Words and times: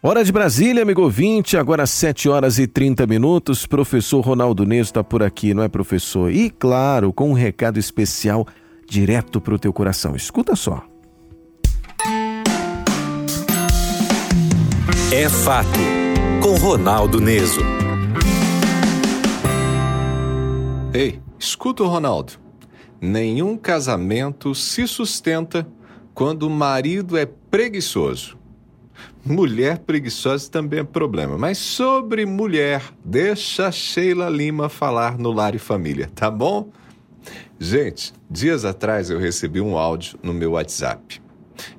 Hora 0.00 0.24
de 0.24 0.30
Brasília, 0.30 0.84
amigo 0.84 1.02
ouvinte, 1.02 1.56
agora 1.56 1.84
7 1.84 2.28
horas 2.28 2.56
e 2.56 2.68
30 2.68 3.04
minutos. 3.04 3.66
Professor 3.66 4.20
Ronaldo 4.20 4.64
Neso 4.64 4.90
está 4.90 5.02
por 5.02 5.24
aqui, 5.24 5.52
não 5.52 5.60
é, 5.60 5.68
professor? 5.68 6.30
E, 6.30 6.50
claro, 6.50 7.12
com 7.12 7.30
um 7.30 7.32
recado 7.32 7.80
especial 7.80 8.46
direto 8.88 9.40
para 9.40 9.56
o 9.56 9.58
teu 9.58 9.72
coração. 9.72 10.14
Escuta 10.14 10.54
só. 10.54 10.84
É 15.12 15.28
fato, 15.28 15.80
com 16.40 16.54
Ronaldo 16.54 17.20
Neso. 17.20 17.60
Ei, 20.94 21.18
escuta 21.36 21.82
o 21.82 21.88
Ronaldo. 21.88 22.34
Nenhum 23.00 23.56
casamento 23.56 24.54
se 24.54 24.86
sustenta 24.86 25.66
quando 26.14 26.44
o 26.44 26.50
marido 26.50 27.16
é 27.16 27.26
preguiçoso. 27.26 28.37
Mulher 29.24 29.78
preguiçosa 29.78 30.50
também 30.50 30.80
é 30.80 30.84
problema, 30.84 31.36
mas 31.36 31.58
sobre 31.58 32.24
mulher, 32.24 32.82
deixa 33.04 33.70
Sheila 33.70 34.28
Lima 34.28 34.68
falar 34.68 35.18
no 35.18 35.32
Lar 35.32 35.54
e 35.54 35.58
Família, 35.58 36.10
tá 36.14 36.30
bom? 36.30 36.70
Gente, 37.58 38.12
dias 38.30 38.64
atrás 38.64 39.10
eu 39.10 39.18
recebi 39.18 39.60
um 39.60 39.76
áudio 39.76 40.18
no 40.22 40.32
meu 40.32 40.52
WhatsApp. 40.52 41.20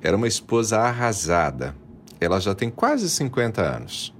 Era 0.02 0.16
uma 0.16 0.28
esposa 0.28 0.78
arrasada. 0.78 1.74
Ela 2.20 2.38
já 2.38 2.54
tem 2.54 2.70
quase 2.70 3.08
50 3.08 3.62
anos. 3.62 4.14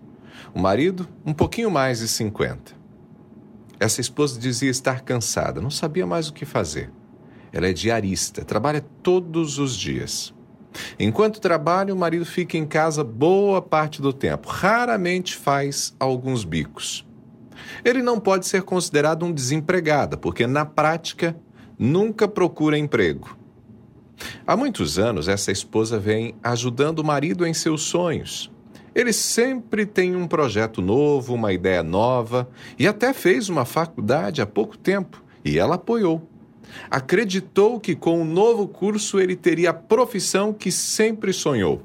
O 0.55 0.59
marido, 0.59 1.07
um 1.24 1.32
pouquinho 1.32 1.71
mais 1.71 2.01
de 2.01 2.09
50. 2.09 2.74
Essa 3.79 4.01
esposa 4.01 4.38
dizia 4.38 4.71
estar 4.71 5.02
cansada, 5.02 5.60
não 5.60 5.71
sabia 5.71 6.07
mais 6.07 6.29
o 6.29 6.32
que 6.32 6.45
fazer. 6.45 6.91
Ela 7.52 7.69
é 7.69 7.73
diarista, 7.73 8.45
trabalha 8.45 8.85
todos 9.02 9.59
os 9.59 9.77
dias. 9.77 10.35
Enquanto 10.98 11.41
trabalha, 11.41 11.92
o 11.92 11.98
marido 11.98 12.24
fica 12.24 12.56
em 12.56 12.66
casa 12.66 13.02
boa 13.02 13.60
parte 13.60 14.01
do 14.01 14.12
tempo, 14.12 14.48
raramente 14.48 15.37
faz 15.37 15.95
alguns 15.98 16.45
bicos. 16.45 17.06
Ele 17.85 18.02
não 18.02 18.18
pode 18.18 18.46
ser 18.46 18.63
considerado 18.63 19.24
um 19.24 19.32
desempregado, 19.32 20.18
porque 20.18 20.46
na 20.46 20.65
prática 20.65 21.37
nunca 21.79 22.29
procura 22.29 22.79
emprego. 22.79 23.37
Há 24.46 24.57
muitos 24.57 24.98
anos, 24.98 25.29
essa 25.29 25.51
esposa 25.51 25.98
vem 25.98 26.35
ajudando 26.43 26.98
o 26.98 27.04
marido 27.04 27.46
em 27.46 27.54
seus 27.54 27.82
sonhos. 27.82 28.51
Ele 28.95 29.13
sempre 29.13 29.87
tem 29.87 30.16
um 30.16 30.26
projeto 30.26 30.82
novo, 30.82 31.35
uma 31.35 31.52
ideia 31.52 31.82
nova 31.82 32.48
e 32.79 32.87
até 32.87 33.13
fez 33.13 33.48
uma 33.48 33.65
faculdade 33.65 34.43
há 34.43 34.46
pouco 34.46 34.76
tempo 34.76 35.23
e 35.45 35.59
ela 35.59 35.76
apoiou 35.76 36.29
acreditou 36.91 37.80
que 37.80 37.95
com 37.95 38.21
o 38.21 38.25
novo 38.25 38.66
curso 38.69 39.19
ele 39.19 39.37
teria 39.37 39.71
a 39.71 39.75
profissão 39.75 40.53
que 40.53 40.71
sempre 40.71 41.33
sonhou. 41.33 41.83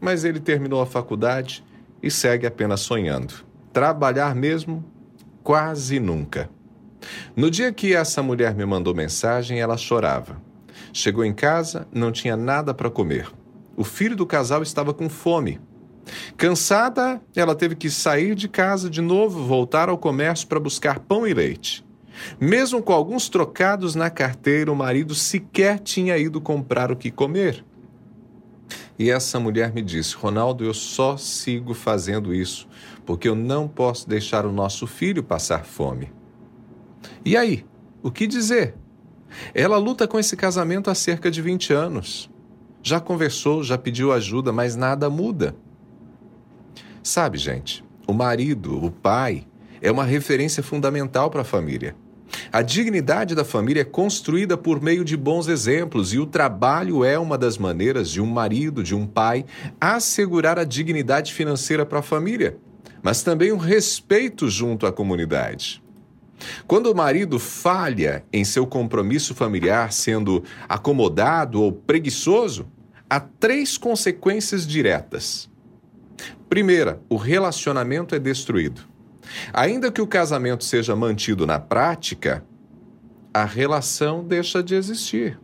Mas 0.00 0.24
ele 0.24 0.40
terminou 0.40 0.80
a 0.80 0.86
faculdade 0.86 1.64
e 2.02 2.10
segue 2.10 2.46
apenas 2.46 2.80
sonhando. 2.80 3.34
Trabalhar 3.72 4.34
mesmo? 4.34 4.84
Quase 5.42 5.98
nunca. 6.00 6.50
No 7.34 7.50
dia 7.50 7.72
que 7.72 7.94
essa 7.94 8.22
mulher 8.22 8.54
me 8.54 8.64
mandou 8.64 8.94
mensagem, 8.94 9.60
ela 9.60 9.76
chorava. 9.76 10.40
Chegou 10.92 11.24
em 11.24 11.32
casa, 11.32 11.86
não 11.92 12.10
tinha 12.10 12.36
nada 12.36 12.74
para 12.74 12.90
comer. 12.90 13.30
O 13.76 13.84
filho 13.84 14.16
do 14.16 14.26
casal 14.26 14.62
estava 14.62 14.94
com 14.94 15.08
fome. 15.08 15.60
Cansada, 16.36 17.20
ela 17.34 17.54
teve 17.54 17.74
que 17.74 17.90
sair 17.90 18.34
de 18.34 18.48
casa 18.48 18.88
de 18.88 19.00
novo, 19.00 19.44
voltar 19.44 19.88
ao 19.88 19.98
comércio 19.98 20.46
para 20.46 20.60
buscar 20.60 21.00
pão 21.00 21.26
e 21.26 21.34
leite. 21.34 21.85
Mesmo 22.40 22.82
com 22.82 22.92
alguns 22.92 23.28
trocados 23.28 23.94
na 23.94 24.10
carteira, 24.10 24.72
o 24.72 24.76
marido 24.76 25.14
sequer 25.14 25.78
tinha 25.78 26.16
ido 26.16 26.40
comprar 26.40 26.90
o 26.90 26.96
que 26.96 27.10
comer. 27.10 27.64
E 28.98 29.10
essa 29.10 29.38
mulher 29.38 29.72
me 29.72 29.82
disse: 29.82 30.16
Ronaldo, 30.16 30.64
eu 30.64 30.74
só 30.74 31.16
sigo 31.16 31.74
fazendo 31.74 32.34
isso 32.34 32.66
porque 33.06 33.28
eu 33.28 33.36
não 33.36 33.68
posso 33.68 34.08
deixar 34.08 34.44
o 34.44 34.52
nosso 34.52 34.86
filho 34.86 35.22
passar 35.22 35.64
fome. 35.64 36.12
E 37.24 37.36
aí? 37.36 37.64
O 38.02 38.10
que 38.10 38.26
dizer? 38.26 38.74
Ela 39.54 39.78
luta 39.78 40.06
com 40.06 40.18
esse 40.18 40.36
casamento 40.36 40.90
há 40.90 40.94
cerca 40.94 41.30
de 41.30 41.40
20 41.40 41.72
anos. 41.72 42.30
Já 42.82 43.00
conversou, 43.00 43.62
já 43.62 43.78
pediu 43.78 44.12
ajuda, 44.12 44.52
mas 44.52 44.76
nada 44.76 45.08
muda. 45.08 45.56
Sabe, 47.02 47.38
gente, 47.38 47.84
o 48.06 48.12
marido, 48.12 48.84
o 48.84 48.90
pai, 48.90 49.46
é 49.80 49.90
uma 49.90 50.04
referência 50.04 50.62
fundamental 50.62 51.30
para 51.30 51.42
a 51.42 51.44
família. 51.44 51.96
A 52.52 52.62
dignidade 52.62 53.34
da 53.34 53.44
família 53.44 53.82
é 53.82 53.84
construída 53.84 54.56
por 54.56 54.80
meio 54.80 55.04
de 55.04 55.16
bons 55.16 55.48
exemplos 55.48 56.12
e 56.12 56.18
o 56.18 56.26
trabalho 56.26 57.04
é 57.04 57.18
uma 57.18 57.36
das 57.36 57.58
maneiras 57.58 58.10
de 58.10 58.20
um 58.20 58.26
marido, 58.26 58.82
de 58.82 58.94
um 58.94 59.06
pai, 59.06 59.44
assegurar 59.80 60.58
a 60.58 60.64
dignidade 60.64 61.32
financeira 61.32 61.84
para 61.84 62.00
a 62.00 62.02
família, 62.02 62.58
mas 63.02 63.22
também 63.22 63.52
o 63.52 63.56
respeito 63.56 64.48
junto 64.48 64.86
à 64.86 64.92
comunidade. 64.92 65.82
Quando 66.66 66.90
o 66.90 66.94
marido 66.94 67.38
falha 67.38 68.24
em 68.32 68.44
seu 68.44 68.66
compromisso 68.66 69.34
familiar, 69.34 69.92
sendo 69.92 70.44
acomodado 70.68 71.62
ou 71.62 71.72
preguiçoso, 71.72 72.66
há 73.08 73.20
três 73.20 73.78
consequências 73.78 74.66
diretas. 74.66 75.48
Primeira, 76.48 77.00
o 77.08 77.16
relacionamento 77.16 78.14
é 78.14 78.18
destruído. 78.18 78.95
Ainda 79.52 79.90
que 79.90 80.00
o 80.00 80.06
casamento 80.06 80.64
seja 80.64 80.94
mantido 80.96 81.46
na 81.46 81.58
prática, 81.58 82.44
a 83.32 83.44
relação 83.44 84.24
deixa 84.24 84.62
de 84.62 84.74
existir. 84.74 85.38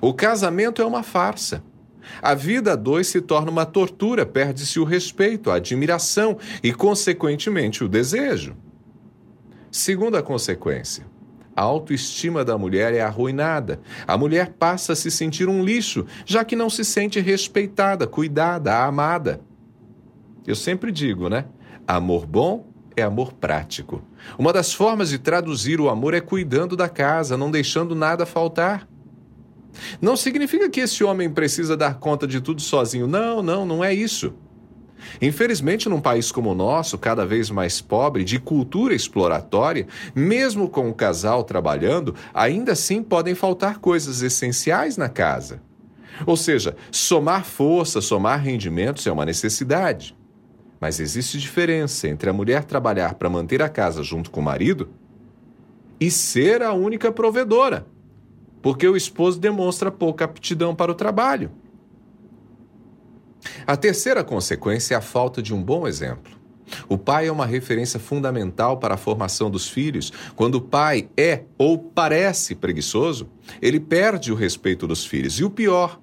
O 0.00 0.14
casamento 0.14 0.80
é 0.80 0.84
uma 0.84 1.02
farsa. 1.02 1.62
A 2.20 2.34
vida 2.34 2.72
a 2.72 2.76
dois 2.76 3.06
se 3.06 3.20
torna 3.20 3.50
uma 3.50 3.64
tortura, 3.64 4.26
perde-se 4.26 4.80
o 4.80 4.84
respeito, 4.84 5.50
a 5.50 5.56
admiração 5.56 6.38
e, 6.62 6.72
consequentemente, 6.72 7.84
o 7.84 7.88
desejo. 7.88 8.56
Segunda 9.70 10.22
consequência, 10.22 11.06
a 11.54 11.62
autoestima 11.62 12.44
da 12.44 12.58
mulher 12.58 12.94
é 12.94 13.00
arruinada. 13.00 13.80
A 14.06 14.16
mulher 14.16 14.54
passa 14.58 14.94
a 14.94 14.96
se 14.96 15.10
sentir 15.10 15.48
um 15.48 15.64
lixo, 15.64 16.06
já 16.24 16.44
que 16.44 16.56
não 16.56 16.68
se 16.68 16.84
sente 16.84 17.20
respeitada, 17.20 18.06
cuidada, 18.06 18.84
amada. 18.84 19.40
Eu 20.46 20.54
sempre 20.54 20.90
digo, 20.90 21.28
né? 21.28 21.46
Amor 21.86 22.26
bom 22.26 22.72
é 22.96 23.02
amor 23.02 23.32
prático. 23.32 24.02
Uma 24.38 24.52
das 24.52 24.72
formas 24.72 25.10
de 25.10 25.18
traduzir 25.18 25.80
o 25.80 25.88
amor 25.88 26.14
é 26.14 26.20
cuidando 26.20 26.76
da 26.76 26.88
casa, 26.88 27.36
não 27.36 27.50
deixando 27.50 27.94
nada 27.94 28.26
faltar. 28.26 28.86
Não 30.00 30.16
significa 30.16 30.68
que 30.68 30.80
esse 30.80 31.02
homem 31.02 31.30
precisa 31.30 31.76
dar 31.76 31.98
conta 31.98 32.26
de 32.26 32.40
tudo 32.40 32.60
sozinho. 32.60 33.06
Não, 33.06 33.42
não, 33.42 33.64
não 33.64 33.82
é 33.82 33.94
isso. 33.94 34.34
Infelizmente, 35.20 35.88
num 35.88 36.00
país 36.00 36.30
como 36.30 36.50
o 36.50 36.54
nosso, 36.54 36.96
cada 36.96 37.26
vez 37.26 37.50
mais 37.50 37.80
pobre, 37.80 38.22
de 38.22 38.38
cultura 38.38 38.94
exploratória, 38.94 39.86
mesmo 40.14 40.68
com 40.68 40.88
o 40.88 40.94
casal 40.94 41.42
trabalhando, 41.42 42.14
ainda 42.32 42.72
assim 42.72 43.02
podem 43.02 43.34
faltar 43.34 43.78
coisas 43.78 44.22
essenciais 44.22 44.96
na 44.96 45.08
casa. 45.08 45.60
Ou 46.26 46.36
seja, 46.36 46.76
somar 46.90 47.44
força, 47.44 48.00
somar 48.00 48.38
rendimentos 48.38 49.06
é 49.06 49.12
uma 49.12 49.24
necessidade. 49.24 50.14
Mas 50.82 50.98
existe 50.98 51.38
diferença 51.38 52.08
entre 52.08 52.28
a 52.28 52.32
mulher 52.32 52.64
trabalhar 52.64 53.14
para 53.14 53.30
manter 53.30 53.62
a 53.62 53.68
casa 53.68 54.02
junto 54.02 54.32
com 54.32 54.40
o 54.40 54.42
marido 54.42 54.90
e 56.00 56.10
ser 56.10 56.60
a 56.60 56.72
única 56.72 57.12
provedora, 57.12 57.86
porque 58.60 58.88
o 58.88 58.96
esposo 58.96 59.38
demonstra 59.38 59.92
pouca 59.92 60.24
aptidão 60.24 60.74
para 60.74 60.90
o 60.90 60.94
trabalho. 60.96 61.52
A 63.64 63.76
terceira 63.76 64.24
consequência 64.24 64.96
é 64.96 64.98
a 64.98 65.00
falta 65.00 65.40
de 65.40 65.54
um 65.54 65.62
bom 65.62 65.86
exemplo. 65.86 66.32
O 66.88 66.98
pai 66.98 67.28
é 67.28 67.32
uma 67.32 67.46
referência 67.46 68.00
fundamental 68.00 68.78
para 68.78 68.94
a 68.94 68.98
formação 68.98 69.48
dos 69.48 69.68
filhos. 69.68 70.12
Quando 70.34 70.56
o 70.56 70.60
pai 70.60 71.08
é 71.16 71.44
ou 71.56 71.78
parece 71.78 72.56
preguiçoso, 72.56 73.30
ele 73.60 73.78
perde 73.78 74.32
o 74.32 74.34
respeito 74.34 74.88
dos 74.88 75.06
filhos. 75.06 75.38
E 75.38 75.44
o 75.44 75.50
pior, 75.50 76.00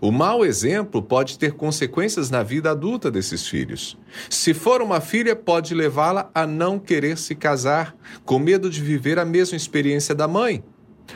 o 0.00 0.10
mau 0.10 0.44
exemplo 0.44 1.02
pode 1.02 1.38
ter 1.38 1.52
consequências 1.52 2.30
na 2.30 2.42
vida 2.42 2.70
adulta 2.70 3.10
desses 3.10 3.46
filhos. 3.46 3.98
Se 4.30 4.54
for 4.54 4.80
uma 4.80 5.00
filha, 5.00 5.34
pode 5.34 5.74
levá-la 5.74 6.30
a 6.34 6.46
não 6.46 6.78
querer 6.78 7.18
se 7.18 7.34
casar, 7.34 7.96
com 8.24 8.38
medo 8.38 8.70
de 8.70 8.80
viver 8.80 9.18
a 9.18 9.24
mesma 9.24 9.56
experiência 9.56 10.14
da 10.14 10.28
mãe. 10.28 10.62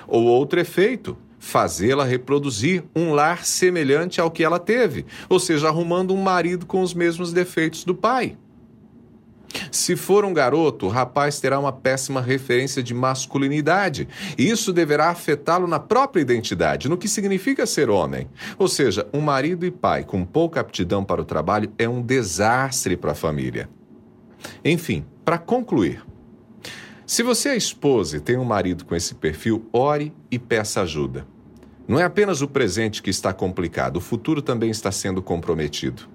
Ou 0.08 0.24
outro 0.24 0.58
efeito, 0.58 1.16
fazê-la 1.38 2.04
reproduzir 2.04 2.84
um 2.94 3.12
lar 3.12 3.44
semelhante 3.44 4.20
ao 4.20 4.30
que 4.30 4.44
ela 4.44 4.58
teve, 4.58 5.04
ou 5.28 5.40
seja, 5.40 5.68
arrumando 5.68 6.14
um 6.14 6.22
marido 6.22 6.66
com 6.66 6.82
os 6.82 6.94
mesmos 6.94 7.32
defeitos 7.32 7.84
do 7.84 7.94
pai. 7.94 8.36
Se 9.72 9.96
for 9.96 10.22
um 10.22 10.34
garoto, 10.34 10.84
o 10.84 10.88
rapaz 10.90 11.40
terá 11.40 11.58
uma 11.58 11.72
péssima 11.72 12.20
referência 12.20 12.82
de 12.82 12.92
masculinidade. 12.92 14.06
E 14.36 14.50
isso 14.50 14.70
deverá 14.70 15.08
afetá-lo 15.08 15.66
na 15.66 15.80
própria 15.80 16.20
identidade, 16.20 16.90
no 16.90 16.98
que 16.98 17.08
significa 17.08 17.64
ser 17.64 17.88
homem. 17.88 18.28
Ou 18.58 18.68
seja, 18.68 19.08
um 19.14 19.22
marido 19.22 19.64
e 19.64 19.70
pai 19.70 20.04
com 20.04 20.26
pouca 20.26 20.60
aptidão 20.60 21.02
para 21.02 21.22
o 21.22 21.24
trabalho 21.24 21.72
é 21.78 21.88
um 21.88 22.02
desastre 22.02 22.98
para 22.98 23.12
a 23.12 23.14
família. 23.14 23.66
Enfim, 24.62 25.06
para 25.24 25.38
concluir. 25.38 26.04
Se 27.06 27.22
você 27.22 27.48
é 27.48 27.56
esposa 27.56 28.18
e 28.18 28.20
tem 28.20 28.36
um 28.36 28.44
marido 28.44 28.84
com 28.84 28.94
esse 28.94 29.14
perfil, 29.14 29.66
ore 29.72 30.12
e 30.30 30.38
peça 30.38 30.82
ajuda. 30.82 31.26
Não 31.88 31.98
é 31.98 32.04
apenas 32.04 32.42
o 32.42 32.48
presente 32.48 33.02
que 33.02 33.08
está 33.08 33.32
complicado, 33.32 33.96
o 33.96 34.00
futuro 34.02 34.42
também 34.42 34.70
está 34.70 34.92
sendo 34.92 35.22
comprometido. 35.22 36.08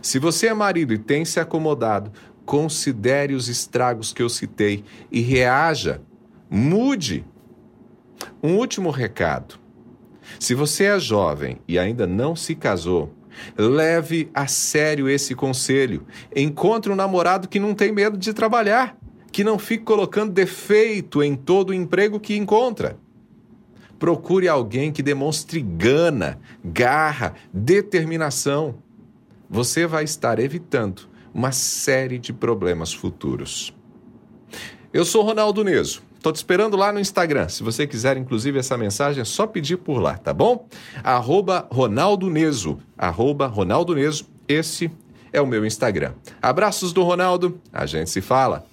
Se 0.00 0.18
você 0.18 0.48
é 0.48 0.54
marido 0.54 0.92
e 0.92 0.98
tem 0.98 1.24
se 1.24 1.40
acomodado, 1.40 2.12
considere 2.50 3.32
os 3.32 3.46
estragos 3.46 4.12
que 4.12 4.20
eu 4.20 4.28
citei 4.28 4.82
e 5.08 5.20
reaja. 5.20 6.02
Mude. 6.50 7.24
Um 8.42 8.56
último 8.56 8.90
recado. 8.90 9.54
Se 10.36 10.52
você 10.52 10.86
é 10.86 10.98
jovem 10.98 11.58
e 11.68 11.78
ainda 11.78 12.08
não 12.08 12.34
se 12.34 12.56
casou, 12.56 13.14
leve 13.56 14.28
a 14.34 14.48
sério 14.48 15.08
esse 15.08 15.32
conselho. 15.32 16.04
Encontre 16.34 16.90
um 16.90 16.96
namorado 16.96 17.46
que 17.46 17.60
não 17.60 17.72
tem 17.72 17.92
medo 17.92 18.18
de 18.18 18.34
trabalhar, 18.34 18.98
que 19.30 19.44
não 19.44 19.56
fique 19.56 19.84
colocando 19.84 20.32
defeito 20.32 21.22
em 21.22 21.36
todo 21.36 21.70
o 21.70 21.74
emprego 21.74 22.18
que 22.18 22.36
encontra. 22.36 22.98
Procure 23.96 24.48
alguém 24.48 24.90
que 24.90 25.04
demonstre 25.04 25.60
gana, 25.60 26.36
garra, 26.64 27.32
determinação. 27.54 28.74
Você 29.48 29.86
vai 29.86 30.02
estar 30.02 30.40
evitando 30.40 31.10
uma 31.32 31.52
série 31.52 32.18
de 32.18 32.32
problemas 32.32 32.92
futuros. 32.92 33.74
Eu 34.92 35.04
sou 35.04 35.22
Ronaldo 35.22 35.62
Neso. 35.62 36.02
Estou 36.16 36.32
te 36.32 36.36
esperando 36.36 36.76
lá 36.76 36.92
no 36.92 37.00
Instagram. 37.00 37.48
Se 37.48 37.62
você 37.62 37.86
quiser, 37.86 38.16
inclusive, 38.16 38.58
essa 38.58 38.76
mensagem, 38.76 39.22
é 39.22 39.24
só 39.24 39.46
pedir 39.46 39.78
por 39.78 40.00
lá, 40.00 40.18
tá 40.18 40.34
bom? 40.34 40.68
Arroba 41.02 41.66
Ronaldo 41.70 42.28
Neso. 42.28 42.78
Arroba 42.98 43.46
Ronaldo 43.46 43.94
Neso. 43.94 44.28
Esse 44.46 44.90
é 45.32 45.40
o 45.40 45.46
meu 45.46 45.64
Instagram. 45.64 46.12
Abraços 46.42 46.92
do 46.92 47.02
Ronaldo. 47.02 47.58
A 47.72 47.86
gente 47.86 48.10
se 48.10 48.20
fala. 48.20 48.64